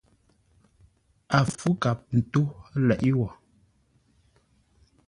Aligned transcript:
A 1.37 1.39
fú 1.57 1.69
kap 1.81 1.99
tó 2.31 2.41
leʼé 2.87 3.09
wo. 3.19 3.27